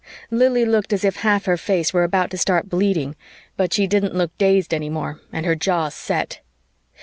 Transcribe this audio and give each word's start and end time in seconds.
Lili 0.31 0.65
looked 0.65 0.93
as 0.93 1.03
if 1.05 1.17
half 1.17 1.45
her 1.45 1.57
face 1.57 1.93
were 1.93 2.03
about 2.03 2.31
to 2.31 2.37
start 2.39 2.67
bleeding, 2.67 3.15
but 3.55 3.71
she 3.71 3.85
didn't 3.85 4.15
look 4.15 4.35
dazed 4.39 4.73
any 4.73 4.89
more 4.89 5.21
and 5.31 5.45
her 5.45 5.53
jaw 5.53 5.89
set. 5.89 6.39